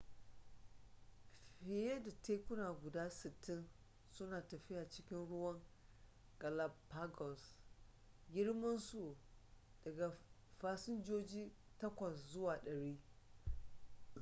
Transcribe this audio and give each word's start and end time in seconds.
fiye 1.57 1.99
da 2.03 2.11
tekuna 2.21 2.71
guda 2.81 3.09
60 3.09 3.63
suna 4.11 4.47
tafiya 4.47 4.89
cikin 4.89 5.27
ruwan 5.29 5.61
galapagos 6.39 7.59
girman 8.33 8.79
su 8.79 9.17
daga 9.83 10.11
fasinjoji 10.59 11.51
8 11.81 12.15
zuwa 12.15 12.57
100 12.57 12.95